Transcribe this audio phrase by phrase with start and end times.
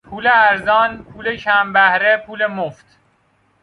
[0.03, 2.97] پول ارزان، پول کم بهره، پول مفت